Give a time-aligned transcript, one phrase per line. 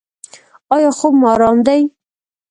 [0.73, 1.81] ایا خوب مو ارام دی؟